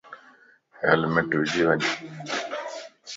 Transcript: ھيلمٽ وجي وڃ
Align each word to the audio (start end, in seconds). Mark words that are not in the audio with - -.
ھيلمٽ 0.79 1.29
وجي 1.39 1.61
وڃ 1.67 1.81